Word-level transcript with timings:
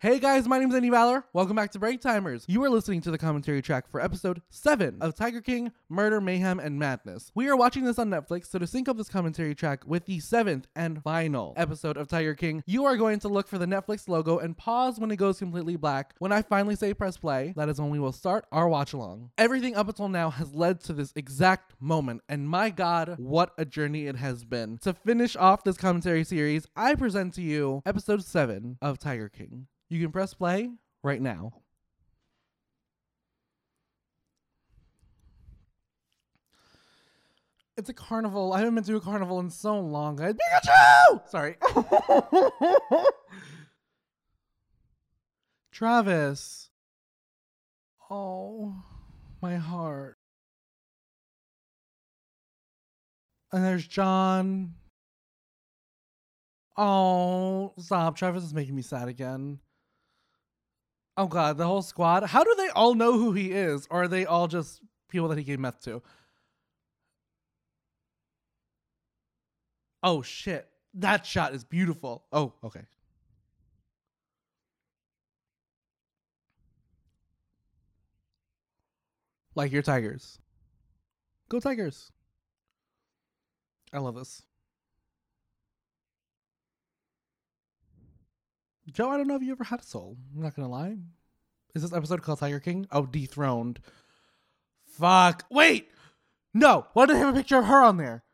Hey 0.00 0.20
guys, 0.20 0.46
my 0.46 0.60
name 0.60 0.68
is 0.68 0.76
Andy 0.76 0.90
Valor. 0.90 1.24
Welcome 1.32 1.56
back 1.56 1.72
to 1.72 1.80
Break 1.80 2.00
Timers. 2.00 2.44
You 2.46 2.62
are 2.62 2.70
listening 2.70 3.00
to 3.00 3.10
the 3.10 3.18
commentary 3.18 3.60
track 3.60 3.90
for 3.90 4.00
episode 4.00 4.42
7 4.48 4.98
of 5.00 5.16
Tiger 5.16 5.40
King 5.40 5.72
Murder, 5.88 6.20
Mayhem, 6.20 6.60
and 6.60 6.78
Madness. 6.78 7.32
We 7.34 7.48
are 7.48 7.56
watching 7.56 7.82
this 7.82 7.98
on 7.98 8.08
Netflix, 8.08 8.46
so 8.46 8.60
to 8.60 8.66
sync 8.68 8.88
up 8.88 8.96
this 8.96 9.08
commentary 9.08 9.56
track 9.56 9.82
with 9.88 10.06
the 10.06 10.20
seventh 10.20 10.68
and 10.76 11.02
final 11.02 11.52
episode 11.56 11.96
of 11.96 12.06
Tiger 12.06 12.36
King, 12.36 12.62
you 12.64 12.84
are 12.84 12.96
going 12.96 13.18
to 13.18 13.28
look 13.28 13.48
for 13.48 13.58
the 13.58 13.66
Netflix 13.66 14.06
logo 14.06 14.38
and 14.38 14.56
pause 14.56 15.00
when 15.00 15.10
it 15.10 15.16
goes 15.16 15.40
completely 15.40 15.74
black. 15.74 16.14
When 16.20 16.30
I 16.30 16.42
finally 16.42 16.76
say 16.76 16.94
press 16.94 17.16
play, 17.16 17.52
that 17.56 17.68
is 17.68 17.80
when 17.80 17.90
we 17.90 17.98
will 17.98 18.12
start 18.12 18.46
our 18.52 18.68
watch 18.68 18.92
along. 18.92 19.32
Everything 19.36 19.74
up 19.74 19.88
until 19.88 20.08
now 20.08 20.30
has 20.30 20.54
led 20.54 20.78
to 20.82 20.92
this 20.92 21.12
exact 21.16 21.74
moment, 21.80 22.20
and 22.28 22.48
my 22.48 22.70
god, 22.70 23.16
what 23.18 23.50
a 23.58 23.64
journey 23.64 24.06
it 24.06 24.14
has 24.14 24.44
been. 24.44 24.78
To 24.82 24.92
finish 24.94 25.34
off 25.34 25.64
this 25.64 25.76
commentary 25.76 26.22
series, 26.22 26.68
I 26.76 26.94
present 26.94 27.34
to 27.34 27.42
you 27.42 27.82
episode 27.84 28.22
7 28.22 28.78
of 28.80 29.00
Tiger 29.00 29.28
King. 29.28 29.66
You 29.88 30.00
can 30.00 30.12
press 30.12 30.34
play 30.34 30.70
right 31.02 31.20
now. 31.20 31.52
It's 37.78 37.88
a 37.88 37.94
carnival. 37.94 38.52
I 38.52 38.58
haven't 38.58 38.74
been 38.74 38.84
to 38.84 38.96
a 38.96 39.00
carnival 39.00 39.38
in 39.38 39.50
so 39.50 39.78
long. 39.78 40.20
I 40.20 40.32
Pikachu! 40.32 41.28
Sorry. 41.30 41.56
Travis. 45.72 46.70
Oh, 48.10 48.74
my 49.40 49.54
heart. 49.56 50.18
And 53.52 53.64
there's 53.64 53.86
John. 53.86 54.74
Oh, 56.76 57.74
stop. 57.78 58.16
Travis 58.16 58.42
is 58.42 58.52
making 58.52 58.74
me 58.74 58.82
sad 58.82 59.06
again. 59.06 59.60
Oh 61.18 61.26
god, 61.26 61.58
the 61.58 61.66
whole 61.66 61.82
squad. 61.82 62.22
How 62.22 62.44
do 62.44 62.54
they 62.56 62.68
all 62.68 62.94
know 62.94 63.14
who 63.14 63.32
he 63.32 63.50
is? 63.50 63.88
Or 63.90 64.04
are 64.04 64.08
they 64.08 64.24
all 64.24 64.46
just 64.46 64.80
people 65.08 65.26
that 65.28 65.36
he 65.36 65.42
gave 65.42 65.58
meth 65.58 65.82
to? 65.82 66.00
Oh 70.00 70.22
shit. 70.22 70.68
That 70.94 71.26
shot 71.26 71.54
is 71.54 71.64
beautiful. 71.64 72.24
Oh, 72.32 72.52
okay. 72.62 72.82
Like 79.56 79.72
your 79.72 79.82
Tigers. 79.82 80.38
Go 81.48 81.58
Tigers. 81.58 82.12
I 83.92 83.98
love 83.98 84.14
this. 84.14 84.42
Joe, 88.92 89.10
I 89.10 89.16
don't 89.16 89.28
know 89.28 89.36
if 89.36 89.42
you 89.42 89.52
ever 89.52 89.64
had 89.64 89.80
a 89.80 89.84
soul. 89.84 90.16
I'm 90.34 90.42
not 90.42 90.54
gonna 90.56 90.68
lie. 90.68 90.96
Is 91.74 91.82
this 91.82 91.92
episode 91.92 92.22
called 92.22 92.38
Tiger 92.38 92.60
King? 92.60 92.86
Oh, 92.90 93.06
dethroned. 93.06 93.80
Fuck. 94.86 95.44
Wait. 95.50 95.90
No. 96.54 96.86
Why 96.94 97.06
did 97.06 97.16
they 97.16 97.20
have 97.20 97.34
a 97.34 97.38
picture 97.38 97.58
of 97.58 97.66
her 97.66 97.82
on 97.82 97.98
there? 97.98 98.24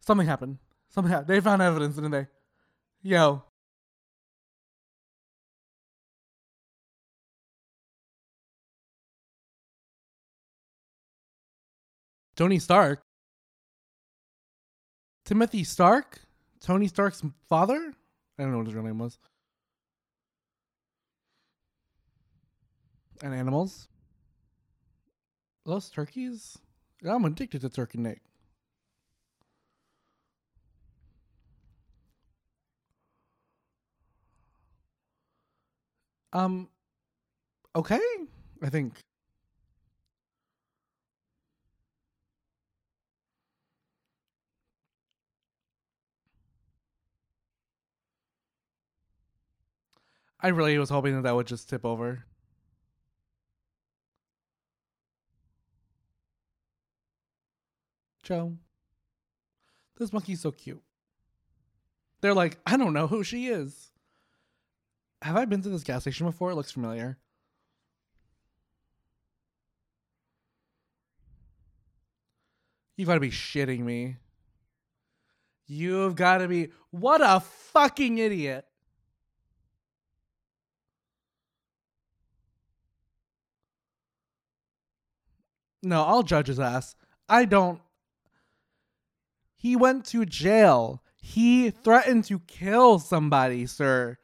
Something 0.00 0.26
happened. 0.26 0.58
Something 0.90 1.10
happened. 1.10 1.28
They 1.28 1.40
found 1.40 1.62
evidence, 1.62 1.94
didn't 1.94 2.10
they? 2.10 2.26
Yo. 3.02 3.42
Tony 12.36 12.58
Stark. 12.58 13.00
Timothy 15.24 15.64
Stark? 15.64 16.20
Tony 16.60 16.88
Stark's 16.88 17.22
father? 17.48 17.94
I 18.38 18.42
don't 18.42 18.52
know 18.52 18.58
what 18.58 18.66
his 18.66 18.74
real 18.74 18.84
name 18.84 18.98
was. 18.98 19.18
And 23.22 23.32
animals. 23.32 23.88
Those 25.64 25.88
turkeys? 25.88 26.58
I'm 27.08 27.24
addicted 27.24 27.60
to 27.62 27.68
turkey 27.68 27.98
neck. 27.98 28.20
Um, 36.32 36.68
okay, 37.76 38.00
I 38.60 38.68
think. 38.68 38.94
I 50.44 50.48
really 50.48 50.76
was 50.76 50.90
hoping 50.90 51.14
that 51.14 51.22
that 51.22 51.34
would 51.34 51.46
just 51.46 51.70
tip 51.70 51.86
over. 51.86 52.22
Joe. 58.22 58.58
This 59.98 60.12
monkey's 60.12 60.42
so 60.42 60.50
cute. 60.50 60.82
They're 62.20 62.34
like, 62.34 62.58
I 62.66 62.76
don't 62.76 62.92
know 62.92 63.06
who 63.06 63.24
she 63.24 63.46
is. 63.46 63.90
Have 65.22 65.36
I 65.36 65.46
been 65.46 65.62
to 65.62 65.70
this 65.70 65.82
gas 65.82 66.02
station 66.02 66.26
before? 66.26 66.50
It 66.50 66.56
looks 66.56 66.72
familiar. 66.72 67.16
You've 72.98 73.08
got 73.08 73.14
to 73.14 73.20
be 73.20 73.30
shitting 73.30 73.80
me. 73.80 74.16
You've 75.66 76.16
got 76.16 76.38
to 76.38 76.48
be. 76.48 76.68
What 76.90 77.22
a 77.22 77.40
fucking 77.40 78.18
idiot. 78.18 78.66
No, 85.84 86.02
I'll 86.04 86.22
judge 86.22 86.46
his 86.48 86.60
ass. 86.60 86.96
I 87.28 87.44
don't. 87.44 87.80
He 89.56 89.76
went 89.76 90.04
to 90.06 90.24
jail. 90.24 91.02
He 91.20 91.70
threatened 91.70 92.24
to 92.24 92.38
kill 92.40 92.98
somebody, 92.98 93.66
sir. 93.66 94.18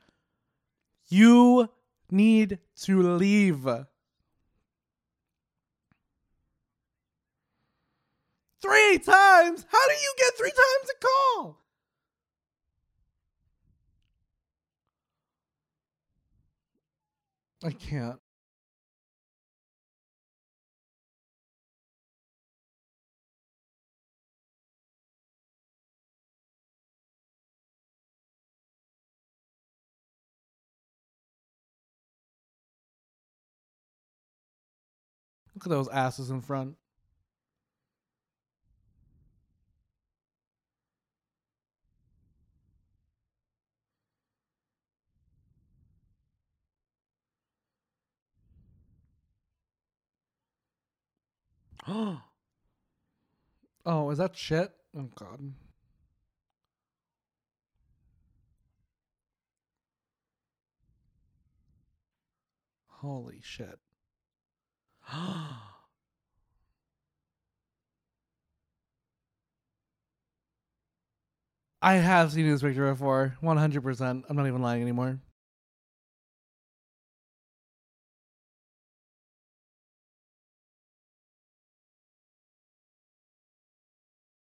You 1.08 1.68
need 2.10 2.58
to 2.82 3.02
leave. 3.02 3.66
Three 8.62 8.98
times? 8.98 9.66
How 9.70 9.88
do 9.88 9.94
you 9.94 10.14
get 10.18 10.34
three 10.36 10.50
times 10.50 10.90
a 10.90 11.06
call? 11.06 11.56
I 17.64 17.70
can't. 17.70 18.20
Look 35.60 35.66
at 35.66 35.76
those 35.76 35.88
asses 35.88 36.30
in 36.30 36.40
front. 36.40 36.76
oh, 53.84 54.10
is 54.10 54.16
that 54.16 54.34
shit? 54.34 54.72
Oh 54.96 55.10
god. 55.14 55.52
Holy 62.86 63.40
shit. 63.42 63.78
I 71.82 71.94
have 71.94 72.32
seen 72.32 72.48
this 72.48 72.62
picture 72.62 72.92
before. 72.92 73.36
100%. 73.42 74.24
I'm 74.28 74.36
not 74.36 74.46
even 74.46 74.62
lying 74.62 74.82
anymore. 74.82 75.18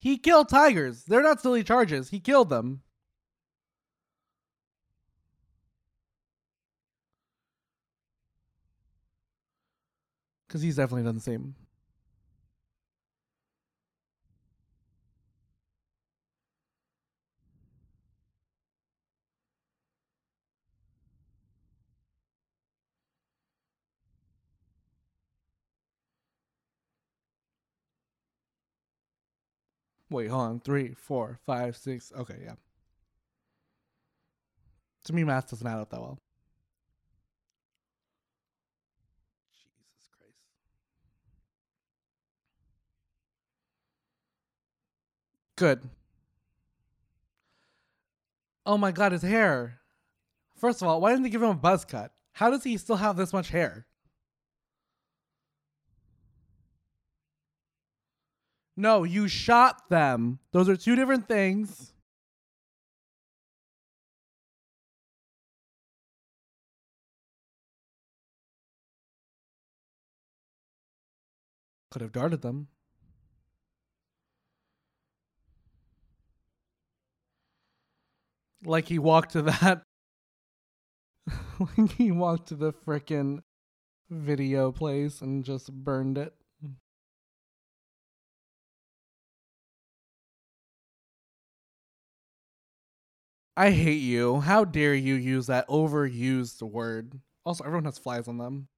He 0.01 0.17
killed 0.17 0.49
tigers. 0.49 1.05
They're 1.05 1.23
not 1.23 1.41
silly 1.41 1.63
charges. 1.63 2.11
He 2.11 2.21
killed 2.21 2.49
them. 2.49 2.83
Because 10.49 10.63
he's 10.63 10.77
definitely 10.77 11.05
done 11.05 11.17
the 11.17 11.21
same. 11.21 11.55
Wait, 30.11 30.29
hold 30.29 30.43
on. 30.43 30.61
Three, 30.61 30.95
four, 30.95 31.39
five, 31.45 31.77
six. 31.77 32.11
Okay, 32.17 32.39
yeah. 32.43 32.55
To 35.05 35.13
me, 35.13 35.25
math 35.25 35.51
doesn't 35.51 35.67
add 35.67 35.79
up 35.79 35.91
that 35.91 36.01
well. 36.01 36.19
Good. 45.59 45.91
Oh 48.65 48.79
my 48.79 48.93
god, 48.93 49.11
his 49.11 49.23
hair. 49.23 49.81
First 50.55 50.83
of 50.83 50.87
all, 50.87 51.01
why 51.01 51.11
didn't 51.11 51.25
they 51.25 51.31
give 51.31 51.43
him 51.43 51.49
a 51.49 51.55
buzz 51.55 51.85
cut? 51.85 52.13
How 52.31 52.49
does 52.49 52.63
he 52.63 52.77
still 52.77 52.95
have 52.95 53.17
this 53.17 53.33
much 53.33 53.49
hair? 53.49 53.85
No, 58.77 59.03
you 59.03 59.27
shot 59.27 59.89
them. 59.89 60.39
Those 60.53 60.69
are 60.69 60.77
two 60.77 60.95
different 60.95 61.27
things. 61.27 61.93
Could 71.91 72.03
have 72.03 72.13
darted 72.13 72.43
them. 72.43 72.69
Like 78.65 78.89
he 78.89 78.99
walked 78.99 79.33
to 79.33 79.43
that. 79.43 79.83
like 81.61 81.93
he 81.97 82.11
walked 82.11 82.49
to 82.49 82.55
the 82.55 82.73
frickin' 82.73 83.43
video 84.11 84.73
place 84.73 85.21
and 85.21 85.45
just 85.45 85.73
burned 85.73 86.19
it. 86.19 86.35
I 93.57 93.73
hate 93.73 94.01
you. 94.01 94.41
How 94.41 94.65
dare 94.65 94.95
you 94.95 95.15
use 95.15 95.49
that 95.49 95.69
overused 95.69 96.63
word? 96.63 97.21
Also, 97.45 97.65
everyone 97.65 97.85
has 97.87 97.99
flies 97.99 98.29
on 98.29 98.39
them. 98.39 98.69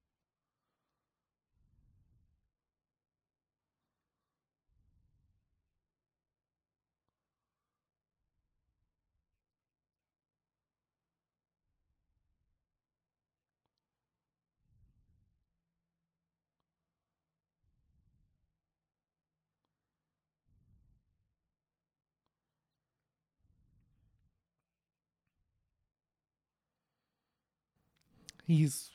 He's 28.50 28.90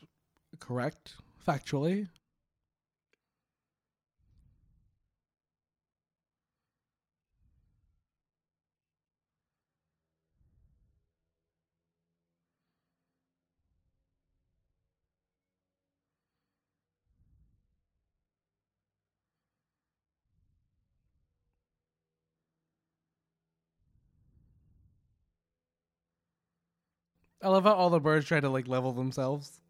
correct 0.59 1.15
factually. 1.47 2.09
I 27.45 27.49
love 27.49 27.65
how 27.65 27.73
all 27.75 27.91
the 27.91 27.99
birds 27.99 28.25
try 28.25 28.39
to 28.39 28.49
like 28.49 28.67
level 28.67 28.91
themselves. 28.91 29.61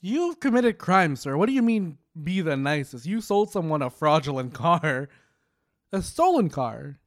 You've 0.00 0.38
committed 0.38 0.78
crime, 0.78 1.16
sir. 1.16 1.36
What 1.36 1.46
do 1.46 1.52
you 1.52 1.62
mean 1.62 1.98
be 2.22 2.42
the 2.42 2.56
nicest? 2.56 3.06
You 3.06 3.20
sold 3.20 3.50
someone 3.50 3.82
a 3.82 3.90
fraudulent 3.90 4.54
car. 4.54 5.08
A 5.92 6.00
stolen 6.00 6.48
car. 6.48 7.00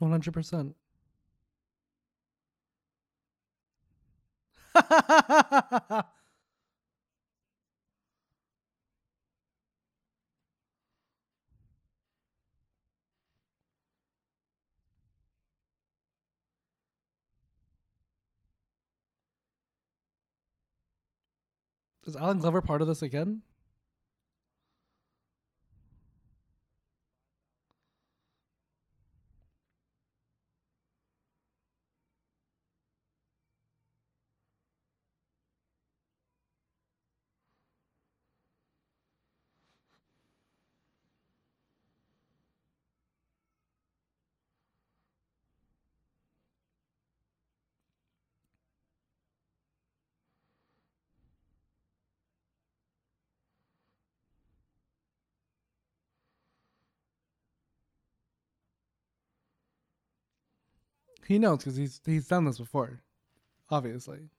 One 0.00 0.10
hundred 0.10 0.32
percent. 0.32 0.74
Is 22.06 22.16
Allen 22.16 22.38
Glover 22.38 22.62
part 22.62 22.80
of 22.80 22.88
this 22.88 23.02
again? 23.02 23.42
He 61.30 61.38
knows 61.38 61.58
because 61.58 61.76
he's 61.76 62.00
he's 62.04 62.26
done 62.26 62.44
this 62.44 62.58
before, 62.58 63.04
obviously. 63.70 64.30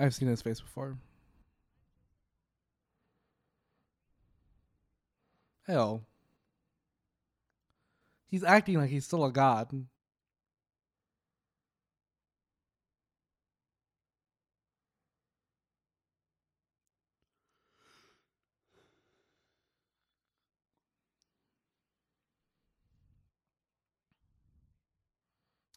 I've 0.00 0.12
seen 0.12 0.26
his 0.26 0.42
face 0.42 0.60
before. 0.60 0.98
Hell. 5.64 6.02
He's 8.26 8.42
acting 8.42 8.78
like 8.78 8.90
he's 8.90 9.04
still 9.04 9.24
a 9.24 9.30
god. 9.30 9.86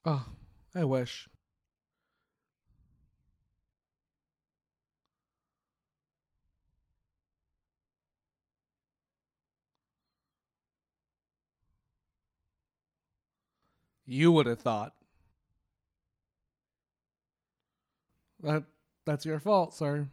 Oh, 0.05 0.25
I 0.73 0.83
wish. 0.83 1.29
You 14.05 14.31
would 14.31 14.47
have 14.47 14.59
thought. 14.59 14.93
That 18.41 18.63
that's 19.05 19.25
your 19.25 19.39
fault, 19.39 19.73
sir. 19.73 20.07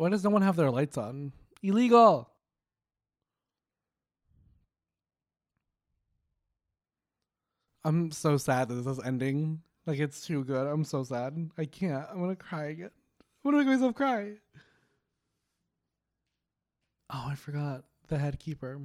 Why 0.00 0.08
does 0.08 0.24
no 0.24 0.30
one 0.30 0.40
have 0.40 0.56
their 0.56 0.70
lights 0.70 0.96
on? 0.96 1.30
Illegal. 1.62 2.30
I'm 7.84 8.10
so 8.10 8.38
sad 8.38 8.68
that 8.68 8.76
this 8.76 8.86
is 8.86 9.04
ending. 9.04 9.60
Like 9.84 9.98
it's 9.98 10.26
too 10.26 10.42
good. 10.44 10.66
I'm 10.66 10.84
so 10.84 11.04
sad. 11.04 11.50
I 11.58 11.66
can't. 11.66 12.06
I'm 12.10 12.18
gonna 12.18 12.34
cry 12.34 12.68
again. 12.68 12.88
I'm 13.44 13.50
gonna 13.52 13.62
make 13.62 13.74
myself 13.74 13.94
cry. 13.94 14.36
Oh, 17.10 17.26
I 17.28 17.34
forgot 17.34 17.84
the 18.08 18.16
head 18.16 18.38
keeper. 18.38 18.80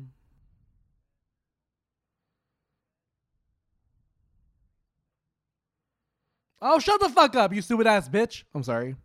Oh, 6.62 6.80
shut 6.80 7.00
the 7.00 7.08
fuck 7.08 7.38
up, 7.38 7.54
you 7.54 7.62
stupid 7.62 7.88
ass 7.88 8.10
bitch. 8.10 8.44
I'm 8.54 8.64
sorry. 8.64 8.98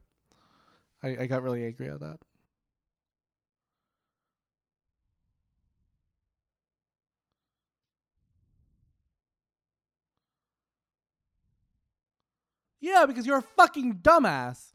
I, 1.02 1.16
I 1.20 1.26
got 1.26 1.42
really 1.42 1.64
angry 1.64 1.88
at 1.88 2.00
that. 2.00 2.18
Yeah, 12.80 13.04
because 13.06 13.26
you're 13.26 13.38
a 13.38 13.42
fucking 13.42 13.96
dumbass. 14.02 14.72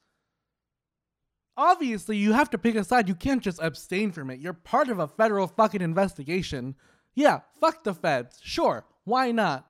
Obviously, 1.57 2.17
you 2.17 2.33
have 2.33 2.49
to 2.51 2.57
pick 2.57 2.75
a 2.75 2.83
side. 2.83 3.07
You 3.07 3.15
can't 3.15 3.41
just 3.41 3.59
abstain 3.61 4.11
from 4.11 4.29
it. 4.29 4.39
You're 4.39 4.53
part 4.53 4.89
of 4.89 4.99
a 4.99 5.07
federal 5.07 5.47
fucking 5.47 5.81
investigation. 5.81 6.75
Yeah, 7.15 7.41
fuck 7.59 7.83
the 7.83 7.93
feds. 7.93 8.39
Sure, 8.43 8.85
why 9.05 9.31
not? 9.31 9.67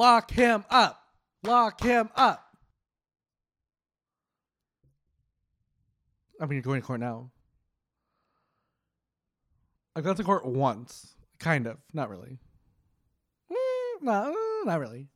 Lock 0.00 0.30
him 0.30 0.64
up. 0.70 0.98
Lock 1.42 1.82
him 1.82 2.08
up. 2.16 2.56
I 6.40 6.46
mean, 6.46 6.54
you're 6.54 6.62
going 6.62 6.80
to 6.80 6.86
court 6.86 7.00
now. 7.00 7.30
I've 9.94 10.02
gone 10.02 10.16
to 10.16 10.24
court 10.24 10.46
once. 10.46 11.16
Kind 11.38 11.66
of. 11.66 11.76
Not 11.92 12.08
really. 12.08 12.38
Mm, 13.52 14.00
no, 14.00 14.34
not 14.64 14.80
really. 14.80 15.08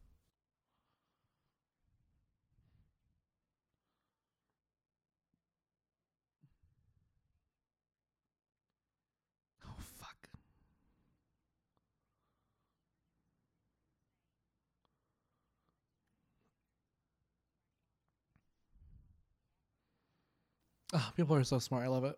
Oh, 20.95 21.11
people 21.17 21.35
are 21.35 21.43
so 21.45 21.59
smart. 21.59 21.85
I 21.85 21.89
love 21.89 22.05
it. 22.05 22.17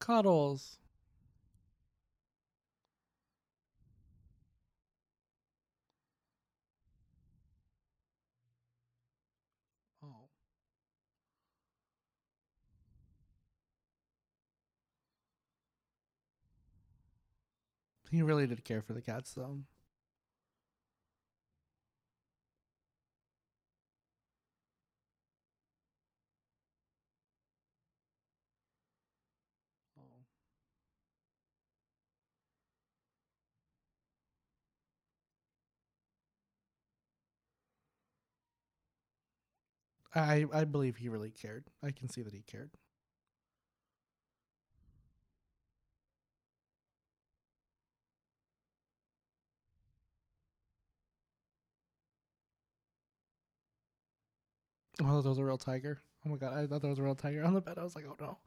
Cuddles. 0.00 0.78
He 18.10 18.20
really 18.20 18.46
did 18.46 18.62
care 18.62 18.82
for 18.82 18.92
the 18.92 19.00
cats, 19.00 19.32
though. 19.32 19.64
Oh. 29.98 30.02
I 40.14 40.46
I 40.52 40.64
believe 40.64 40.96
he 40.96 41.08
really 41.08 41.30
cared. 41.30 41.64
I 41.82 41.90
can 41.90 42.08
see 42.08 42.22
that 42.22 42.32
he 42.32 42.42
cared. 42.42 42.70
Oh, 54.98 55.04
I 55.04 55.08
thought 55.08 55.22
that 55.22 55.28
was 55.28 55.38
a 55.38 55.44
real 55.44 55.58
tiger. 55.58 56.00
Oh 56.26 56.30
my 56.30 56.36
god, 56.36 56.54
I 56.54 56.66
thought 56.66 56.82
that 56.82 56.88
was 56.88 56.98
a 56.98 57.02
real 57.02 57.14
tiger 57.14 57.44
on 57.44 57.54
the 57.54 57.60
bed. 57.60 57.78
I 57.78 57.84
was 57.84 57.94
like, 57.94 58.04
oh 58.08 58.16
no. 58.20 58.38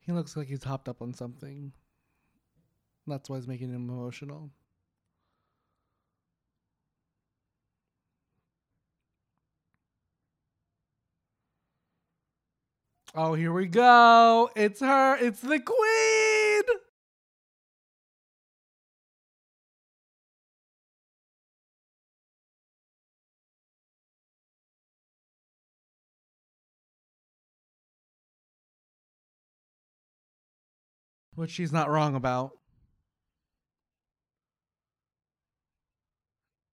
He 0.00 0.12
looks 0.12 0.36
like 0.36 0.46
he's 0.46 0.62
hopped 0.64 0.88
up 0.88 1.02
on 1.02 1.12
something. 1.14 1.72
That's 3.06 3.28
why 3.28 3.36
it's 3.36 3.46
making 3.48 3.70
him 3.70 3.90
emotional. 3.90 4.50
Oh, 13.14 13.34
here 13.34 13.52
we 13.52 13.66
go. 13.66 14.50
It's 14.54 14.80
her. 14.80 15.16
It's 15.16 15.40
the 15.40 15.58
queen. 15.58 16.15
Which 31.36 31.50
she's 31.50 31.72
not 31.72 31.90
wrong 31.90 32.16
about. 32.16 32.52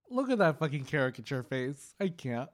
Look 0.09 0.29
at 0.29 0.37
that 0.37 0.57
fucking 0.57 0.85
caricature 0.85 1.43
face. 1.43 1.93
I 1.99 2.07
can't. 2.07 2.49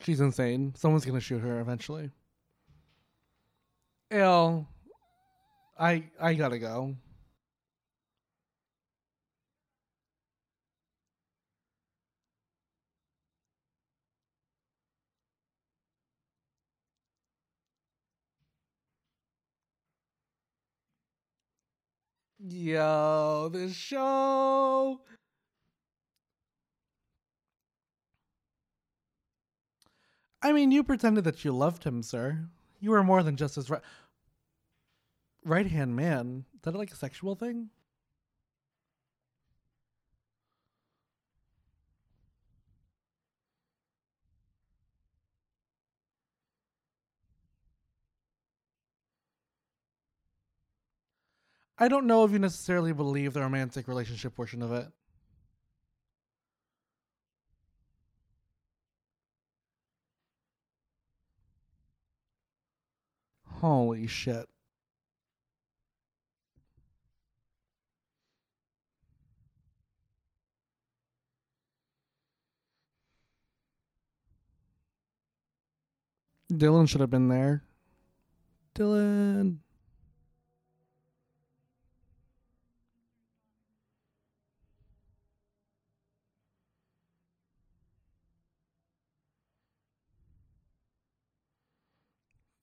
She's 0.00 0.20
insane. 0.20 0.72
Someone's 0.76 1.04
gonna 1.04 1.20
shoot 1.20 1.40
her 1.40 1.60
eventually. 1.60 2.10
Ew. 4.12 4.66
I 5.78 6.04
I 6.20 6.34
gotta 6.34 6.58
go. 6.58 6.94
Yo, 22.48 23.48
the 23.52 23.72
show. 23.72 25.00
I 30.42 30.52
mean, 30.52 30.70
you 30.70 30.84
pretended 30.84 31.24
that 31.24 31.44
you 31.44 31.50
loved 31.50 31.82
him, 31.82 32.04
sir. 32.04 32.46
You 32.78 32.90
were 32.90 33.02
more 33.02 33.24
than 33.24 33.36
just 33.36 33.56
his 33.56 33.68
right 35.44 35.66
hand 35.66 35.96
man. 35.96 36.44
Is 36.54 36.60
that 36.62 36.76
like 36.76 36.92
a 36.92 36.96
sexual 36.96 37.34
thing? 37.34 37.70
I 51.78 51.88
don't 51.88 52.06
know 52.06 52.24
if 52.24 52.32
you 52.32 52.38
necessarily 52.38 52.92
believe 52.92 53.34
the 53.34 53.40
romantic 53.40 53.86
relationship 53.86 54.34
portion 54.34 54.62
of 54.62 54.72
it. 54.72 54.86
Holy 63.60 64.06
shit. 64.06 64.48
Dylan 76.52 76.88
should 76.88 77.00
have 77.00 77.10
been 77.10 77.28
there. 77.28 77.64
Dylan. 78.74 79.58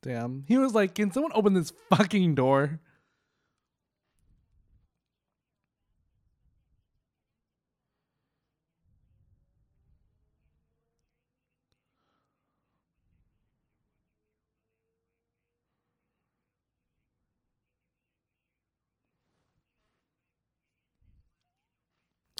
Damn. 0.04 0.44
He 0.48 0.58
was 0.58 0.76
like, 0.76 0.96
"Can 0.96 1.12
someone 1.12 1.32
open 1.34 1.54
this 1.54 1.72
fucking 1.90 2.36
door?" 2.36 2.80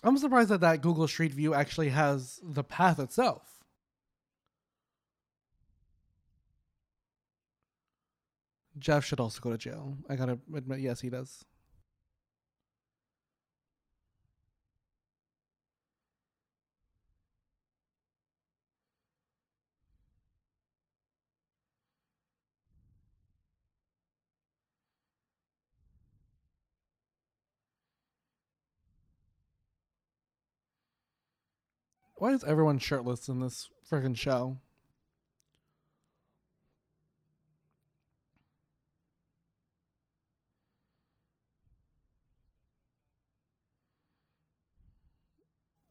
I'm 0.04 0.18
surprised 0.18 0.50
that 0.50 0.60
that 0.60 0.82
Google 0.82 1.08
Street 1.08 1.34
View 1.34 1.54
actually 1.54 1.90
has 1.90 2.42
the 2.44 2.64
path 2.64 3.00
itself. 3.00 3.63
Jeff 8.78 9.06
should 9.06 9.20
also 9.20 9.40
go 9.40 9.52
to 9.52 9.58
jail. 9.58 9.98
I 10.10 10.16
gotta 10.16 10.40
admit, 10.56 10.80
yes, 10.80 11.02
he 11.02 11.10
does. 11.10 11.46
Why 32.16 32.32
is 32.32 32.44
everyone 32.46 32.80
shirtless 32.80 33.28
in 33.28 33.42
this 33.42 33.68
freaking 33.92 34.16
show? 34.16 34.60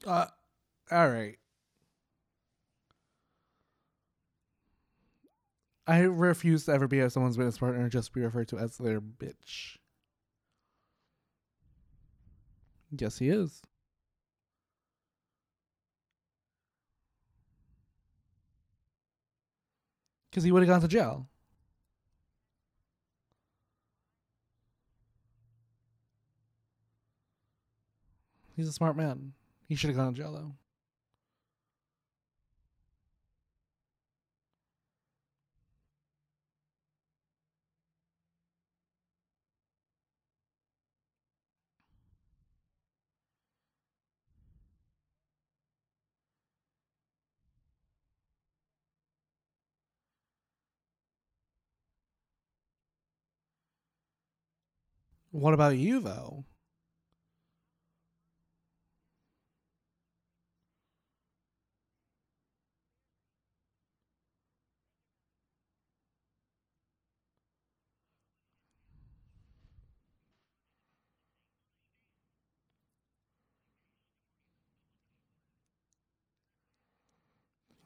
Uh, 0.07 0.27
all 0.91 1.09
right. 1.09 1.39
I 5.87 6.01
refuse 6.01 6.65
to 6.67 6.73
ever 6.73 6.87
be 6.87 7.01
as 7.01 7.13
someone's 7.13 7.37
business 7.37 7.59
partner 7.59 7.89
just 7.89 8.13
be 8.13 8.21
referred 8.21 8.49
to 8.49 8.59
as 8.59 8.79
their 8.79 9.01
bitch. 9.01 9.77
Yes, 12.97 13.19
he 13.19 13.29
is. 13.29 13.63
Because 20.31 20.45
he 20.45 20.53
would 20.53 20.63
have 20.63 20.69
gone 20.69 20.81
to 20.81 20.89
jail. 20.89 21.29
He's 28.57 28.69
a 28.69 28.73
smart 28.73 28.97
man. 28.97 29.33
He 29.73 29.77
should 29.77 29.89
have 29.89 29.97
gone 29.97 30.13
though. 30.33 30.55
What 55.31 55.55
about 55.55 55.79
you, 55.79 56.01
though? 56.01 56.45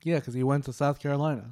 Yeah, 0.03 0.17
because 0.17 0.35
he 0.35 0.43
went 0.43 0.65
to 0.65 0.73
South 0.73 1.01
Carolina. 1.01 1.51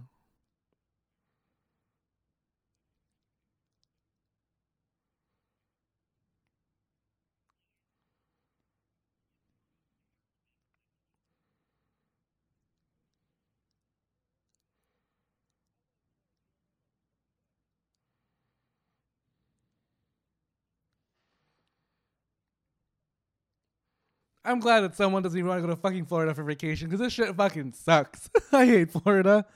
I'm 24.44 24.60
glad 24.60 24.80
that 24.80 24.94
someone 24.94 25.22
doesn't 25.22 25.38
even 25.38 25.48
want 25.48 25.62
to 25.62 25.66
go 25.66 25.74
to 25.74 25.80
fucking 25.80 26.06
Florida 26.06 26.34
for 26.34 26.44
vacation 26.44 26.88
because 26.88 27.00
this 27.00 27.12
shit 27.12 27.34
fucking 27.34 27.72
sucks. 27.72 28.28
I 28.52 28.66
hate 28.66 28.90
Florida, 28.90 29.46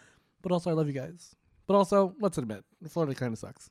but 0.42 0.53
also 0.53 0.70
I 0.70 0.72
love 0.72 0.87
you 0.87 0.94
guys. 0.94 1.35
But 1.66 1.74
also, 1.74 2.14
let's 2.20 2.38
admit, 2.38 2.64
Florida 2.88 3.14
kind 3.14 3.33
of 3.33 3.38
sucks. 3.38 3.68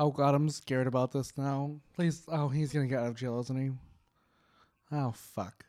Oh 0.00 0.12
god, 0.12 0.36
I'm 0.36 0.48
scared 0.48 0.86
about 0.86 1.10
this 1.10 1.36
now. 1.36 1.80
Please, 1.96 2.22
oh, 2.28 2.48
he's 2.48 2.72
gonna 2.72 2.86
get 2.86 3.00
out 3.00 3.08
of 3.08 3.16
jail, 3.16 3.40
isn't 3.40 3.60
he? 3.60 3.72
Oh 4.92 5.10
fuck. 5.10 5.64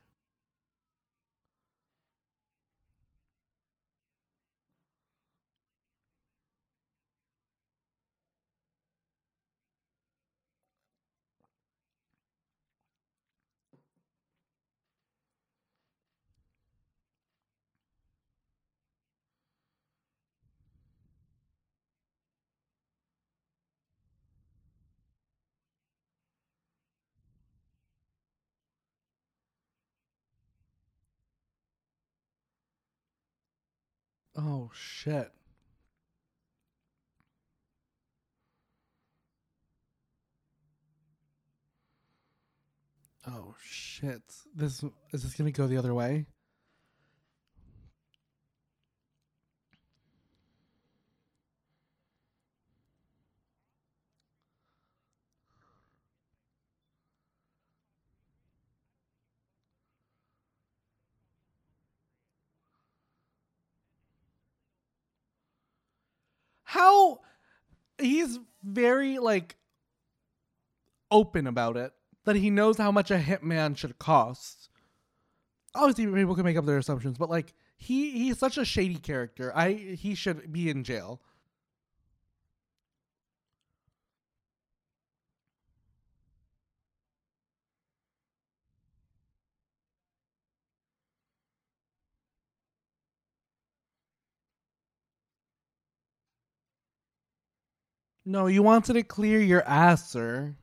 Oh 34.42 34.72
shit. 34.74 35.30
Oh 43.28 43.54
shit. 43.62 44.22
This 44.56 44.82
is 45.12 45.24
this 45.24 45.34
gonna 45.36 45.52
go 45.52 45.68
the 45.68 45.76
other 45.76 45.94
way? 45.94 46.26
How 66.80 67.20
he's 67.98 68.40
very 68.64 69.20
like 69.20 69.58
open 71.12 71.46
about 71.46 71.76
it 71.76 71.92
that 72.26 72.38
he 72.38 72.50
knows 72.50 72.78
how 72.78 72.92
much 72.92 73.12
a 73.12 73.18
hitman 73.18 73.76
should 73.76 74.00
cost. 74.00 74.70
Obviously, 75.76 76.06
people 76.06 76.36
can 76.36 76.46
make 76.46 76.58
up 76.58 76.66
their 76.66 76.78
assumptions, 76.78 77.18
but 77.18 77.30
like 77.30 77.54
he 77.76 78.12
he's 78.12 78.40
such 78.40 78.58
a 78.58 78.66
shady 78.66 78.96
character. 78.96 79.52
I 79.56 79.74
he 79.74 80.16
should 80.16 80.52
be 80.52 80.70
in 80.70 80.84
jail. 80.84 81.22
No, 98.30 98.46
you 98.46 98.62
wanted 98.62 98.94
to 98.94 99.02
clear 99.02 99.40
your 99.40 99.64
ass, 99.64 100.08
sir. 100.12 100.56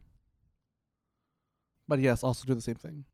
But 1.88 1.98
yes, 1.98 2.22
also 2.22 2.46
do 2.46 2.54
the 2.54 2.60
same 2.60 2.76
thing. 2.76 3.04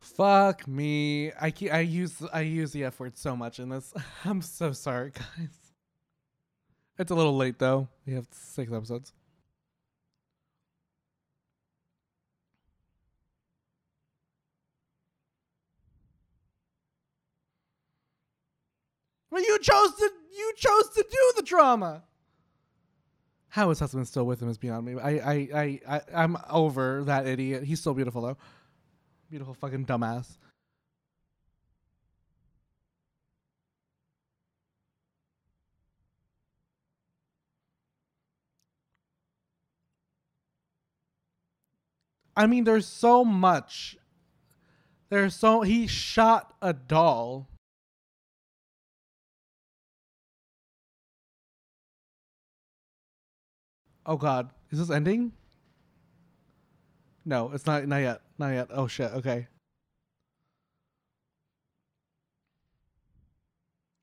Fuck 0.00 0.66
me. 0.66 1.30
I 1.40 1.52
I 1.70 1.80
use 1.80 2.20
I 2.32 2.40
use 2.40 2.72
the 2.72 2.84
F 2.86 2.98
word 2.98 3.16
so 3.16 3.36
much 3.36 3.60
in 3.60 3.68
this. 3.68 3.94
I'm 4.24 4.42
so 4.42 4.72
sorry, 4.72 5.12
guys. 5.12 5.74
It's 6.98 7.12
a 7.12 7.14
little 7.14 7.36
late 7.36 7.60
though. 7.60 7.86
We 8.04 8.14
have 8.14 8.26
six 8.32 8.72
episodes. 8.72 9.12
Well, 19.32 19.42
you 19.42 19.58
chose 19.60 19.94
to 19.94 20.10
you 20.36 20.52
chose 20.58 20.90
to 20.90 21.02
do 21.10 21.32
the 21.36 21.42
drama. 21.42 22.02
How 23.48 23.70
his 23.70 23.78
husband's 23.78 24.10
still 24.10 24.26
with 24.26 24.42
him 24.42 24.50
is 24.50 24.58
beyond 24.58 24.84
me. 24.84 25.00
I 25.00 25.10
I 25.10 25.48
I, 25.54 25.80
I 25.88 26.00
I'm 26.14 26.36
over 26.50 27.02
that 27.04 27.26
idiot. 27.26 27.64
He's 27.64 27.80
still 27.80 27.94
beautiful 27.94 28.20
though. 28.20 28.36
Beautiful 29.30 29.54
fucking 29.54 29.86
dumbass. 29.86 30.36
I 42.36 42.46
mean, 42.46 42.64
there's 42.64 42.86
so 42.86 43.24
much. 43.24 43.96
There's 45.08 45.34
so 45.34 45.62
he 45.62 45.86
shot 45.86 46.54
a 46.60 46.74
doll. 46.74 47.48
Oh 54.04 54.16
God, 54.16 54.50
is 54.70 54.78
this 54.78 54.90
ending? 54.90 55.32
No, 57.24 57.52
it's 57.52 57.66
not. 57.66 57.86
Not 57.86 57.98
yet. 57.98 58.20
Not 58.38 58.50
yet. 58.50 58.68
Oh 58.70 58.86
shit. 58.86 59.12
Okay. 59.12 59.46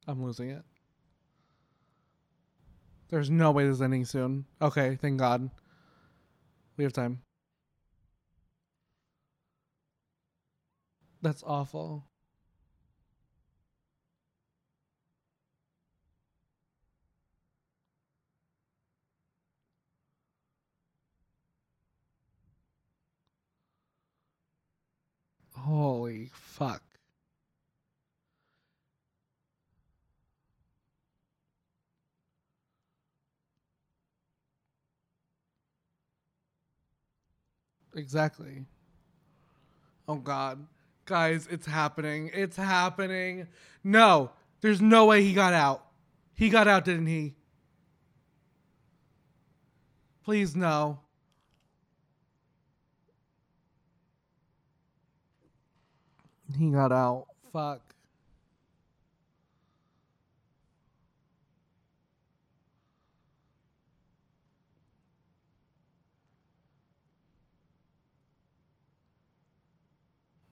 I'm 0.08 0.24
losing 0.24 0.50
it. 0.50 0.64
There's 3.10 3.30
no 3.30 3.52
way 3.52 3.66
this 3.66 3.76
is 3.76 3.82
ending 3.82 4.06
soon. 4.06 4.46
Okay, 4.62 4.98
thank 5.02 5.20
God. 5.20 5.50
We 6.78 6.84
have 6.84 6.94
time. 6.94 7.22
That's 11.22 11.44
awful. 11.46 12.09
Holy 25.66 26.30
fuck. 26.34 26.82
Exactly. 37.96 38.66
Oh 40.08 40.16
god. 40.16 40.66
Guys, 41.06 41.48
it's 41.52 41.66
happening. 41.66 42.32
It's 42.34 42.56
happening. 42.56 43.48
No, 43.84 44.32
there's 44.62 44.82
no 44.82 45.06
way 45.06 45.24
he 45.24 45.34
got 45.34 45.54
out. 45.54 45.86
He 46.36 46.50
got 46.50 46.68
out, 46.68 46.86
didn't 46.86 47.08
he? 47.08 47.36
Please 50.24 50.56
no. 50.56 51.00
He 56.60 56.70
got 56.72 56.92
out. 56.92 57.28
Fuck. 57.54 57.80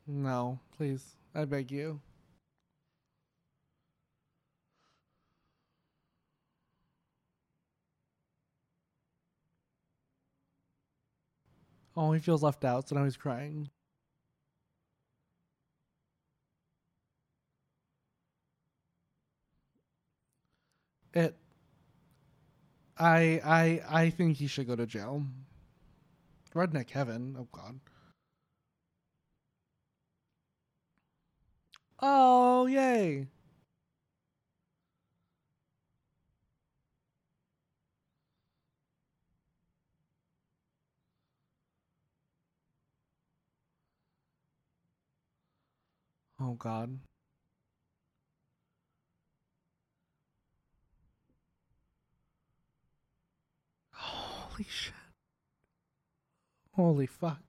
No, 0.08 0.60
please. 0.78 1.04
I 1.36 1.44
beg 1.44 1.72
you. 1.72 2.00
Oh, 11.98 12.14
he 12.14 12.22
feels 12.22 12.44
left 12.44 12.64
out, 12.64 12.88
so 12.88 12.96
now 12.96 13.04
he's 13.04 13.18
crying. 13.18 13.70
It. 21.18 21.36
I 23.00 23.42
I 23.44 23.82
I 24.02 24.10
think 24.12 24.38
he 24.38 24.46
should 24.46 24.68
go 24.68 24.76
to 24.76 24.86
jail. 24.86 25.24
Redneck 26.54 26.92
heaven. 26.92 27.36
Oh 27.40 27.48
God. 27.52 27.80
Oh 32.00 32.68
yay! 32.68 33.28
Oh 46.40 46.54
God. 46.54 47.00
Holy 54.58 54.68
shit. 54.72 54.94
Holy 56.72 57.06
fuck. 57.06 57.44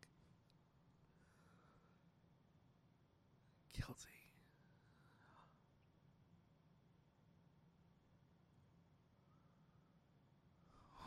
Guilty. 3.74 3.94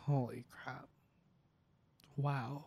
Holy 0.08 0.44
crap. 0.50 0.88
Wow. 2.18 2.64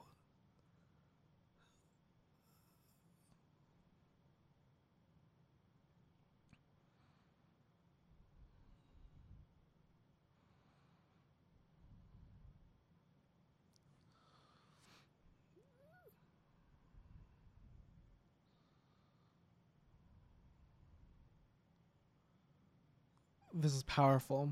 This 23.55 23.73
is 23.73 23.85
powerful. 23.85 24.51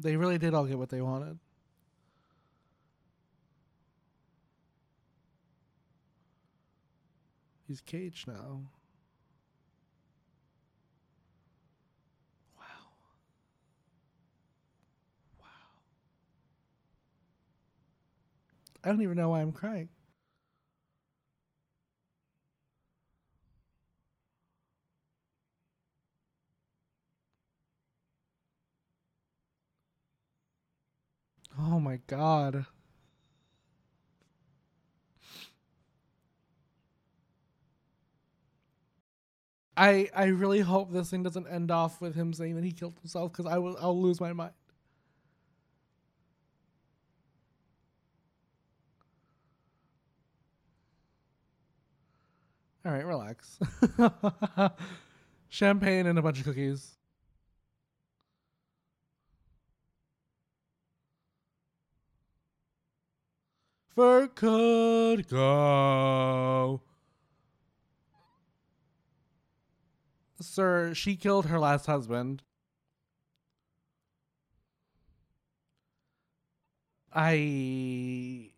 They 0.00 0.16
really 0.16 0.36
did 0.36 0.54
all 0.54 0.66
get 0.66 0.78
what 0.78 0.88
they 0.88 1.00
wanted. 1.00 1.38
He's 7.68 7.80
caged 7.80 8.26
now. 8.26 8.62
Wow. 12.58 12.64
Wow. 15.38 15.46
I 18.82 18.88
don't 18.88 19.02
even 19.02 19.16
know 19.16 19.28
why 19.28 19.42
I'm 19.42 19.52
crying. 19.52 19.88
Oh 31.58 31.78
my 31.78 31.99
god. 32.10 32.66
I 39.76 40.10
I 40.14 40.26
really 40.26 40.60
hope 40.60 40.92
this 40.92 41.10
thing 41.10 41.22
doesn't 41.22 41.46
end 41.46 41.70
off 41.70 42.00
with 42.00 42.14
him 42.16 42.32
saying 42.32 42.56
that 42.56 42.64
he 42.64 42.72
killed 42.72 42.98
himself 43.00 43.32
because 43.32 43.46
I 43.46 43.58
will 43.58 43.76
I'll 43.80 44.00
lose 44.00 44.20
my 44.20 44.32
mind. 44.32 44.52
All 52.84 52.92
right, 52.92 53.06
relax. 53.06 53.58
Champagne 55.48 56.06
and 56.06 56.18
a 56.18 56.22
bunch 56.22 56.38
of 56.38 56.44
cookies. 56.44 56.99
For 63.94 64.28
could 64.28 65.28
go. 65.28 66.80
Sir, 70.40 70.94
she 70.94 71.16
killed 71.16 71.46
her 71.46 71.58
last 71.58 71.86
husband. 71.86 72.42
I. 77.12 78.50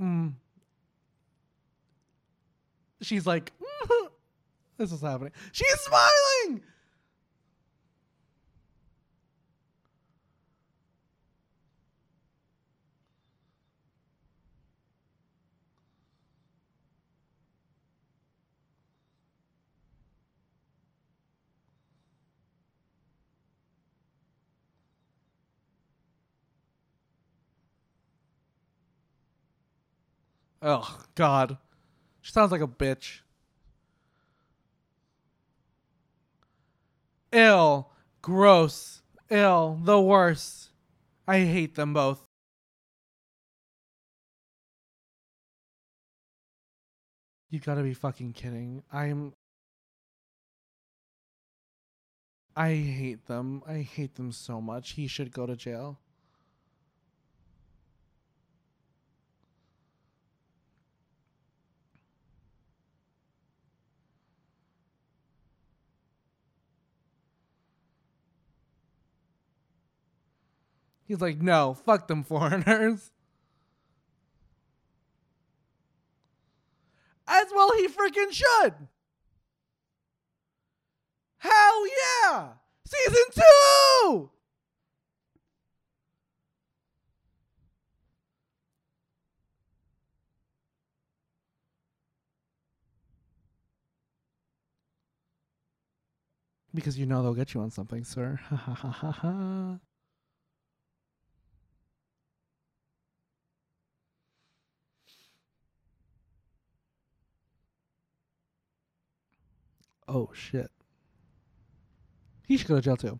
Mm. 0.00 0.32
She's 3.02 3.26
like, 3.26 3.52
this 4.78 4.90
is 4.90 5.02
happening. 5.02 5.32
She's 5.52 5.80
smiling! 5.80 6.62
Oh, 30.66 30.98
God. 31.14 31.58
She 32.22 32.32
sounds 32.32 32.50
like 32.50 32.62
a 32.62 32.66
bitch. 32.66 33.20
Ill. 37.32 37.90
Gross. 38.22 39.02
Ill. 39.28 39.78
The 39.82 40.00
worst. 40.00 40.70
I 41.28 41.40
hate 41.40 41.74
them 41.74 41.92
both. 41.92 42.24
You 47.50 47.60
gotta 47.60 47.82
be 47.82 47.92
fucking 47.92 48.32
kidding. 48.32 48.82
I'm. 48.90 49.34
I 52.56 52.70
hate 52.70 53.26
them. 53.26 53.62
I 53.66 53.78
hate 53.78 54.14
them 54.14 54.32
so 54.32 54.62
much. 54.62 54.92
He 54.92 55.06
should 55.06 55.30
go 55.30 55.44
to 55.44 55.56
jail. 55.56 55.98
He's 71.06 71.20
like, 71.20 71.40
no, 71.40 71.74
fuck 71.74 72.08
them 72.08 72.22
foreigners. 72.24 73.10
As 77.26 77.46
well, 77.54 77.72
he 77.76 77.88
freaking 77.88 78.32
should. 78.32 78.74
Hell 81.38 81.86
yeah! 81.86 82.48
Season 82.86 83.24
two! 83.34 84.30
Because 96.74 96.98
you 96.98 97.06
know 97.06 97.22
they'll 97.22 97.34
get 97.34 97.54
you 97.54 97.60
on 97.60 97.70
something, 97.70 98.04
sir. 98.04 98.40
Ha 98.48 98.56
ha 98.56 98.74
ha 98.74 98.90
ha 98.90 99.10
ha. 99.12 99.78
Oh 110.06 110.30
shit. 110.34 110.70
He 112.46 112.56
should 112.56 112.68
go 112.68 112.76
to 112.76 112.82
jail 112.82 112.96
too. 112.96 113.18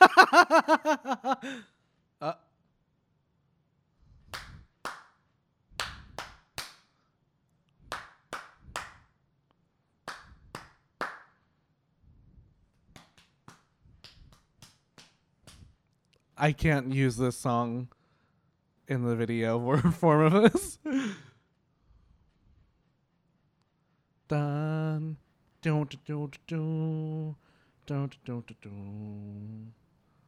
uh. 2.20 2.32
I 16.38 16.52
can't 16.52 16.92
use 16.92 17.16
this 17.16 17.36
song 17.36 17.88
in 18.88 19.04
the 19.04 19.16
video 19.16 19.58
or 19.58 19.78
form 19.92 20.34
of 20.34 20.52
this. 20.52 20.78
Dun. 24.28 25.16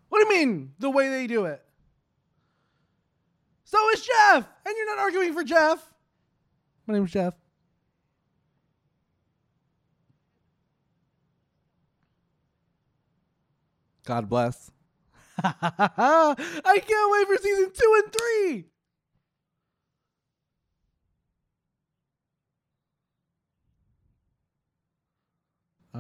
What 0.08 0.18
do 0.18 0.24
you 0.24 0.28
mean? 0.28 0.72
The 0.78 0.90
way 0.90 1.08
they 1.08 1.26
do 1.26 1.44
it? 1.44 1.62
So 3.64 3.78
is 3.90 4.06
Jeff, 4.06 4.48
and 4.64 4.74
you're 4.76 4.87
not 4.87 4.98
arguing 4.98 5.32
for 5.34 5.44
Jeff. 5.44 5.92
My 6.87 6.94
name's 6.94 7.11
Jeff. 7.12 7.34
God 14.06 14.28
bless. 14.28 14.70
I 15.44 16.34
can't 16.64 17.12
wait 17.12 17.26
for 17.26 17.37
season 17.42 17.70
two 17.74 18.02
and 18.02 18.12
three. 18.12 18.64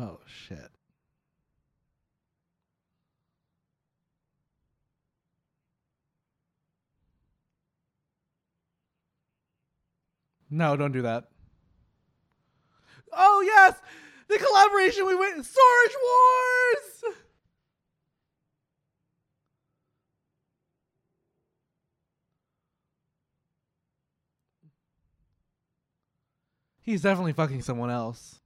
Oh 0.00 0.20
shit. 0.26 0.70
No, 10.50 10.76
don't 10.76 10.92
do 10.92 11.02
that. 11.02 11.24
Oh 13.12 13.42
yes, 13.44 13.74
the 14.28 14.38
collaboration 14.38 15.04
we 15.04 15.16
went 15.16 15.44
Storage 15.44 15.96
Wars. 16.02 17.14
He's 26.82 27.02
definitely 27.02 27.32
fucking 27.32 27.62
someone 27.62 27.90
else. 27.90 28.38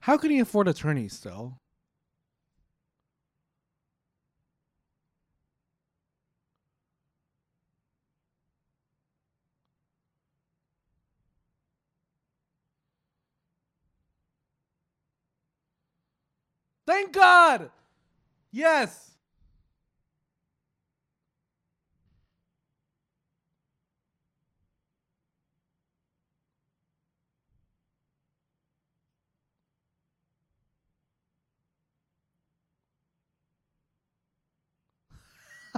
How 0.00 0.16
can 0.16 0.30
he 0.30 0.40
afford 0.40 0.66
attorneys 0.66 1.12
still? 1.12 1.60
Thank 16.86 17.12
God! 17.12 17.70
Yes! 18.50 19.09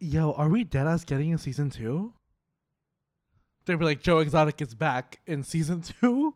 Yo, 0.00 0.32
are 0.32 0.48
we 0.48 0.62
dead 0.62 0.86
ass 0.86 1.04
getting 1.04 1.34
a 1.34 1.38
season 1.38 1.70
two? 1.70 2.12
They'd 3.64 3.78
be 3.78 3.84
like, 3.84 4.00
Joe 4.00 4.18
Exotic 4.18 4.62
is 4.62 4.74
back 4.74 5.20
in 5.26 5.42
season 5.42 5.82
two? 5.82 6.34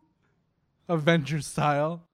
Avengers 0.89 1.47
style. 1.47 2.07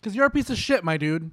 Because 0.00 0.14
you're 0.14 0.26
a 0.26 0.30
piece 0.30 0.50
of 0.50 0.56
shit, 0.56 0.84
my 0.84 0.96
dude. 0.96 1.30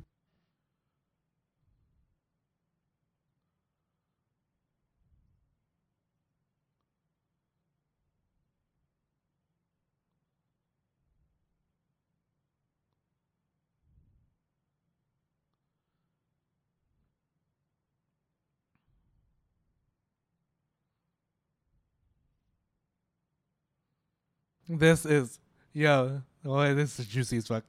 This 24.67 25.06
is, 25.06 25.39
yo, 25.73 26.23
boy, 26.43 26.73
this 26.73 26.99
is 26.99 27.06
juicy 27.06 27.38
as 27.38 27.47
fuck. 27.47 27.63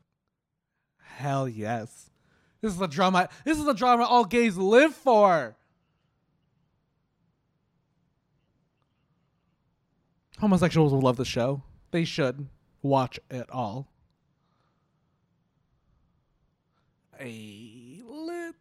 Hell 1.14 1.49
yes. 1.49 2.11
This 2.61 2.73
is 2.73 2.79
the 2.79 2.87
drama. 2.87 3.29
This 3.45 3.59
is 3.59 3.64
the 3.64 3.73
drama 3.73 4.05
all 4.05 4.25
gays 4.25 4.57
live 4.57 4.95
for. 4.95 5.57
Homosexuals 10.38 10.92
will 10.92 11.01
love 11.01 11.16
the 11.16 11.25
show. 11.25 11.62
They 11.92 12.05
should 12.05 12.49
watch 12.83 13.19
it 13.31 13.49
all. 13.51 13.88
A 17.19 18.03
lit. 18.07 18.55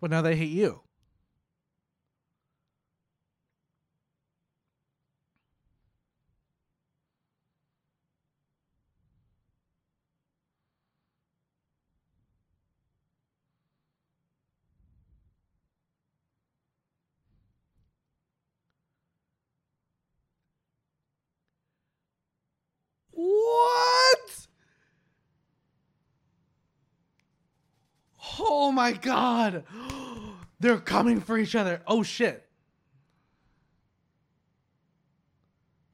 But 0.00 0.10
now 0.10 0.20
they 0.20 0.34
hate 0.34 0.50
you. 0.50 0.80
What? 23.12 24.46
Oh 28.38 28.61
my 28.72 28.92
god. 28.92 29.64
They're 30.60 30.78
coming 30.78 31.20
for 31.20 31.38
each 31.38 31.54
other. 31.54 31.82
Oh 31.86 32.02
shit. 32.02 32.48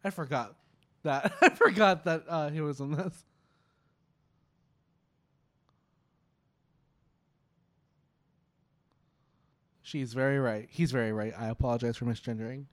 I 0.05 0.11
forgot 0.11 0.55
that. 1.03 1.33
I 1.43 1.51
forgot 1.51 2.05
that 2.05 2.25
uh, 2.29 2.51
he 2.51 2.61
was 2.61 2.81
in 2.81 2.93
this. 2.93 3.25
She's 9.83 10.13
very 10.13 10.39
right. 10.39 10.69
He's 10.71 10.93
very 10.93 11.13
right. 11.13 11.33
I 11.39 11.49
apologize 11.49 11.97
for 11.97 12.05
misgendering. 12.05 12.67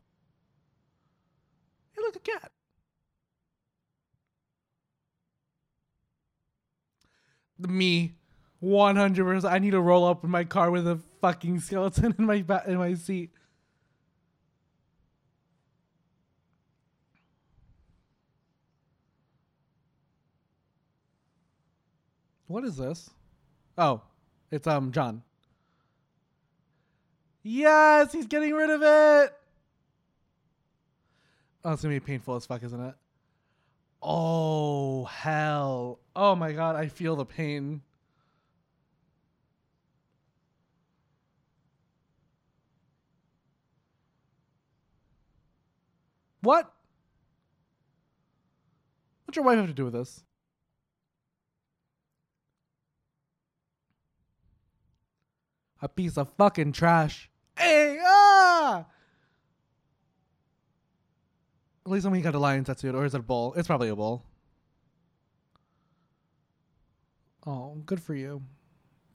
Hey, 1.93 2.01
look, 2.01 2.17
a 2.17 2.19
cat. 2.19 2.51
me 7.57 8.15
100% 8.63 9.49
i 9.49 9.59
need 9.59 9.71
to 9.71 9.81
roll 9.81 10.05
up 10.05 10.23
in 10.23 10.29
my 10.29 10.43
car 10.43 10.71
with 10.71 10.87
a 10.87 10.99
fucking 11.21 11.59
skeleton 11.59 12.15
in 12.17 12.25
my 12.25 12.41
ba- 12.41 12.63
in 12.67 12.77
my 12.77 12.93
seat. 12.93 13.31
What 22.47 22.63
is 22.63 22.77
this? 22.77 23.09
Oh 23.77 24.01
it's 24.51 24.67
um 24.67 24.91
john. 24.91 25.23
Yes 27.43 28.11
he's 28.11 28.27
getting 28.27 28.53
rid 28.53 28.69
of 28.69 28.81
it! 28.81 29.33
Oh 31.63 31.73
it's 31.73 31.81
gonna 31.81 31.95
be 31.95 31.99
painful 31.99 32.35
as 32.35 32.45
fuck 32.45 32.63
isn't 32.63 32.79
it? 32.79 32.95
Oh, 34.07 35.05
hell. 35.05 35.99
Oh 36.15 36.35
my 36.35 36.51
god, 36.51 36.75
I 36.75 36.89
feel 36.89 37.15
the 37.15 37.25
pain. 37.25 37.81
What? 46.45 46.71
What's 49.25 49.35
your 49.35 49.45
wife 49.45 49.57
have 49.57 49.65
to 49.65 49.73
do 49.73 49.85
with 49.85 49.93
this? 49.93 50.23
A 55.81 55.89
piece 55.89 56.19
of 56.19 56.29
fucking 56.37 56.73
trash. 56.73 57.31
Hey, 57.57 57.97
ah! 57.99 58.85
At 61.83 61.91
least 61.91 62.07
he 62.07 62.21
got 62.21 62.35
a 62.35 62.39
lion 62.39 62.63
tattooed, 62.63 62.93
or 62.93 63.05
is 63.05 63.15
it 63.15 63.21
a 63.21 63.23
bull? 63.23 63.55
It's 63.57 63.67
probably 63.67 63.89
a 63.89 63.95
bull. 63.95 64.23
Oh, 67.47 67.81
good 67.87 68.01
for 68.01 68.13
you. 68.13 68.43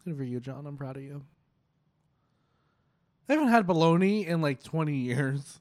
Good 0.04 0.16
for 0.16 0.24
you, 0.24 0.40
John. 0.40 0.66
I'm 0.66 0.76
proud 0.76 0.96
of 0.96 1.04
you. 1.04 1.22
I 3.28 3.34
haven't 3.34 3.48
had 3.48 3.68
bologna 3.68 4.26
in 4.26 4.40
like 4.40 4.64
20 4.64 4.96
years. 4.96 5.60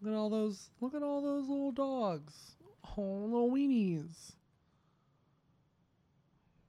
Look 0.00 0.12
at 0.12 0.16
all 0.16 0.30
those 0.30 0.70
look 0.80 0.94
at 0.94 1.02
all 1.02 1.20
those 1.20 1.48
little 1.48 1.72
dogs. 1.72 2.56
Oh 2.96 3.02
little 3.02 3.50
weenies. 3.50 4.32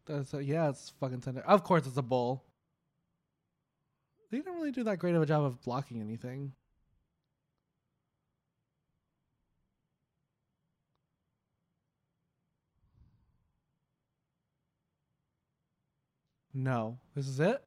That's 0.06 0.34
a, 0.34 0.44
yeah, 0.44 0.70
it's 0.70 0.92
fucking 1.00 1.22
tender. 1.22 1.42
Of 1.42 1.64
course, 1.64 1.86
it's 1.88 1.96
a 1.98 2.02
bull. 2.02 2.44
They 4.30 4.38
didn't 4.38 4.56
really 4.56 4.72
do 4.72 4.84
that 4.84 4.98
great 4.98 5.16
of 5.16 5.22
a 5.22 5.26
job 5.26 5.44
of 5.44 5.62
blocking 5.62 6.02
anything. 6.02 6.54
No, 16.54 17.00
this 17.16 17.28
is 17.28 17.40
it. 17.40 17.64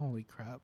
Holy 0.00 0.22
crap. 0.22 0.62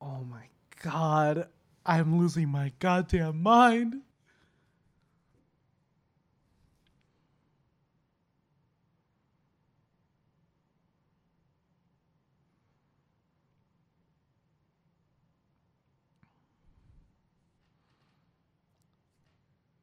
Oh 0.00 0.24
my 0.24 0.44
god. 0.82 1.48
I'm 1.84 2.18
losing 2.18 2.48
my 2.48 2.72
goddamn 2.78 3.42
mind. 3.42 4.00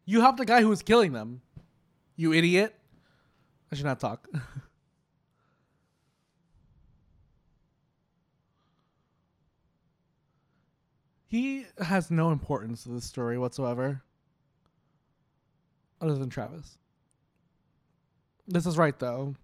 You 0.09 0.21
helped 0.21 0.37
the 0.37 0.45
guy 0.45 0.61
who 0.61 0.69
was 0.69 0.81
killing 0.81 1.11
them. 1.11 1.41
You 2.15 2.31
idiot. 2.31 2.73
I 3.69 3.75
should 3.75 3.83
not 3.85 3.99
talk. 3.99 4.25
he 11.27 11.65
has 11.77 12.09
no 12.09 12.31
importance 12.31 12.83
to 12.83 12.89
this 12.89 13.03
story 13.03 13.37
whatsoever. 13.37 14.01
Other 15.99 16.15
than 16.15 16.29
Travis. 16.29 16.77
This 18.47 18.65
is 18.65 18.77
right 18.77 18.97
though. 18.97 19.35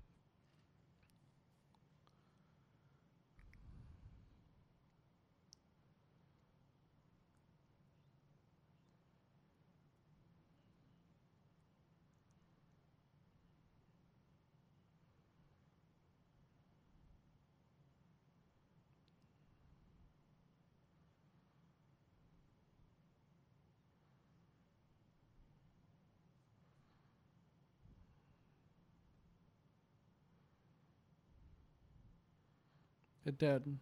It 33.25 33.37
did. 33.37 33.77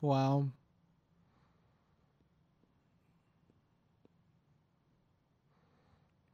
Wow. 0.00 0.48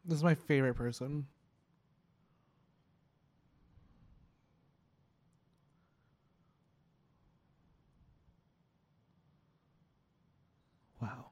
This 0.07 0.17
is 0.19 0.25
my 0.25 0.35
favorite 0.35 0.75
person. 0.75 1.27
Wow. 11.01 11.27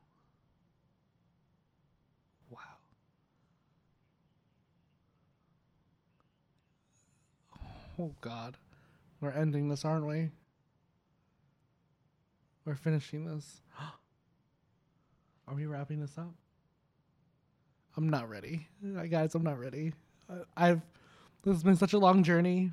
Wow. 2.51 2.59
Oh, 7.99 8.15
God. 8.21 8.57
We're 9.21 9.31
ending 9.31 9.69
this, 9.69 9.85
aren't 9.85 10.07
we? 10.07 10.31
We're 12.65 12.75
finishing 12.75 13.25
this. 13.25 13.61
Are 15.49 15.55
we 15.55 15.67
wrapping 15.67 16.01
this 16.01 16.17
up? 16.17 16.33
I'm 17.97 18.09
not 18.09 18.29
ready. 18.29 18.69
Guys, 19.11 19.35
I'm 19.35 19.43
not 19.43 19.59
ready. 19.59 19.93
I've 20.57 20.81
this 21.45 21.55
has 21.55 21.65
been 21.65 21.77
such 21.77 21.93
a 21.93 21.99
long 21.99 22.23
journey. 22.23 22.71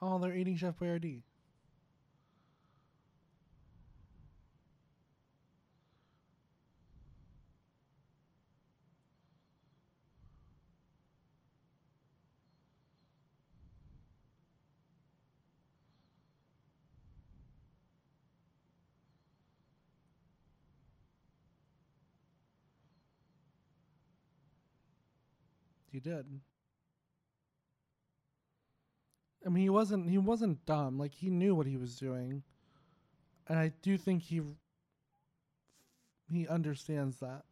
Oh, 0.00 0.18
they're 0.18 0.36
eating 0.36 0.56
Chef 0.56 0.78
Boyardee. 0.78 1.22
He 25.90 26.00
did. 26.00 26.26
I 29.44 29.48
mean, 29.48 29.62
he 29.62 29.70
wasn't 29.70 30.08
he 30.08 30.18
wasn't 30.18 30.64
dumb. 30.66 30.98
Like 30.98 31.14
he 31.14 31.30
knew 31.30 31.54
what 31.54 31.66
he 31.66 31.76
was 31.76 31.96
doing, 31.96 32.42
and 33.48 33.58
I 33.58 33.72
do 33.82 33.96
think 33.96 34.22
he 34.22 34.42
he 36.30 36.46
understands 36.46 37.18
that. 37.20 37.44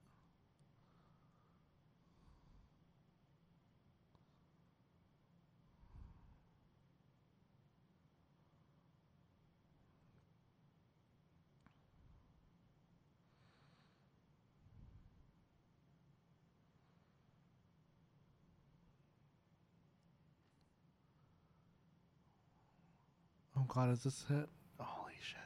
God, 23.76 23.92
is 23.92 24.02
this 24.04 24.24
it? 24.30 24.48
Holy 24.80 25.12
shit! 25.20 25.36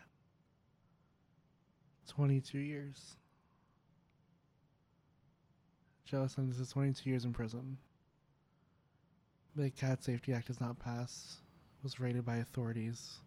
Twenty-two 2.06 2.60
years. 2.60 3.16
Joe 6.04 6.28
sentences 6.28 6.70
22 6.70 7.10
years 7.10 7.24
in 7.24 7.32
prison. 7.32 7.76
The 9.56 9.70
Cat 9.70 10.04
Safety 10.04 10.32
Act 10.32 10.46
does 10.46 10.60
not 10.60 10.78
pass. 10.78 11.38
Was 11.82 11.98
raided 11.98 12.24
by 12.24 12.36
authorities. 12.36 13.18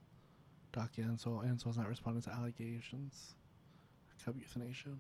Doc 0.71 0.91
Antle. 0.97 1.45
Antle 1.45 1.65
has 1.65 1.77
not 1.77 1.89
responded 1.89 2.23
to 2.23 2.31
allegations. 2.31 3.35
Cub 4.23 4.37
euthanasia. 4.37 4.95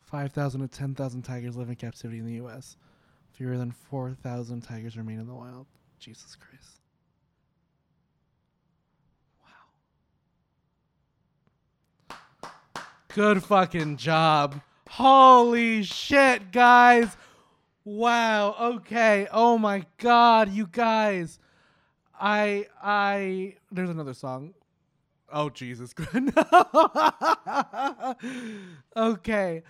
5,000 0.00 0.60
to 0.60 0.68
10,000 0.68 1.22
tigers 1.22 1.56
live 1.56 1.68
in 1.68 1.76
captivity 1.76 2.18
in 2.18 2.26
the 2.26 2.34
U.S. 2.34 2.76
Fewer 3.30 3.56
than 3.56 3.70
4,000 3.70 4.60
tigers 4.62 4.96
remain 4.96 5.20
in 5.20 5.28
the 5.28 5.34
wild. 5.34 5.66
Jesus 6.00 6.34
Christ. 6.34 6.80
Good 13.16 13.42
fucking 13.44 13.96
job. 13.96 14.60
Holy 14.90 15.82
shit, 15.82 16.52
guys. 16.52 17.16
Wow. 17.82 18.54
Okay. 18.60 19.26
Oh 19.32 19.56
my 19.56 19.86
god, 19.96 20.50
you 20.50 20.66
guys. 20.66 21.38
I 22.20 22.66
I 22.82 23.54
there's 23.72 23.88
another 23.88 24.12
song. 24.12 24.52
Oh 25.32 25.48
Jesus. 25.48 25.94
okay. 28.98 29.62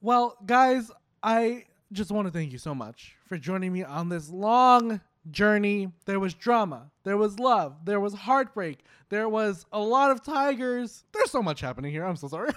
Well, 0.00 0.36
guys, 0.44 0.90
I 1.22 1.66
just 1.92 2.10
want 2.10 2.26
to 2.26 2.32
thank 2.32 2.50
you 2.50 2.58
so 2.58 2.74
much 2.74 3.14
for 3.28 3.38
joining 3.38 3.72
me 3.72 3.84
on 3.84 4.08
this 4.08 4.30
long 4.30 5.00
journey. 5.30 5.92
There 6.06 6.18
was 6.18 6.34
drama, 6.34 6.90
there 7.08 7.16
was 7.16 7.38
love, 7.38 7.84
there 7.84 8.00
was 8.00 8.14
heartbreak, 8.14 8.84
there 9.10 9.28
was 9.28 9.64
a 9.72 9.80
lot 9.80 10.10
of 10.10 10.22
tigers. 10.22 11.04
There's 11.12 11.30
so 11.30 11.42
much 11.42 11.62
happening 11.62 11.90
here. 11.90 12.04
I'm 12.04 12.16
so 12.16 12.28
sorry. 12.28 12.50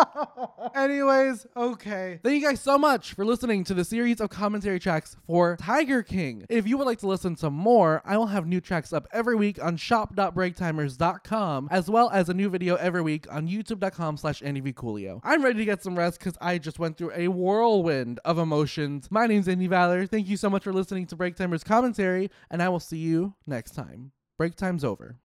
Anyways, 0.76 1.44
okay. 1.56 2.20
Thank 2.22 2.40
you 2.40 2.48
guys 2.48 2.60
so 2.60 2.78
much 2.78 3.14
for 3.14 3.24
listening 3.24 3.64
to 3.64 3.74
the 3.74 3.84
series 3.84 4.20
of 4.20 4.30
commentary 4.30 4.78
tracks 4.78 5.16
for 5.26 5.56
Tiger 5.56 6.04
King. 6.04 6.46
If 6.48 6.68
you 6.68 6.78
would 6.78 6.86
like 6.86 7.00
to 7.00 7.08
listen 7.08 7.34
to 7.36 7.50
more, 7.50 8.00
I 8.04 8.16
will 8.16 8.28
have 8.28 8.46
new 8.46 8.60
tracks 8.60 8.92
up 8.92 9.08
every 9.12 9.34
week 9.34 9.62
on 9.62 9.76
shop.breaktimers.com, 9.76 11.68
as 11.70 11.90
well 11.90 12.10
as 12.10 12.28
a 12.28 12.34
new 12.34 12.48
video 12.48 12.76
every 12.76 13.02
week 13.02 13.26
on 13.32 13.48
youtube.com 13.48 14.16
slash 14.16 14.40
Coolio. 14.42 15.20
I'm 15.24 15.42
ready 15.42 15.58
to 15.58 15.64
get 15.64 15.82
some 15.82 15.98
rest 15.98 16.20
because 16.20 16.38
I 16.40 16.58
just 16.58 16.78
went 16.78 16.96
through 16.96 17.12
a 17.14 17.26
whirlwind 17.28 18.20
of 18.24 18.38
emotions. 18.38 19.08
My 19.10 19.26
name's 19.26 19.48
Andy 19.48 19.66
Valor. 19.66 20.06
Thank 20.06 20.28
you 20.28 20.36
so 20.36 20.48
much 20.48 20.62
for 20.62 20.72
listening 20.72 21.06
to 21.08 21.16
Break 21.16 21.34
Timers 21.34 21.64
commentary, 21.64 22.30
and 22.50 22.62
I 22.62 22.68
will 22.68 22.80
see 22.80 22.98
you 22.98 23.34
next 23.46 23.71
time. 23.72 24.12
Break 24.38 24.56
time's 24.56 24.84
over. 24.84 25.18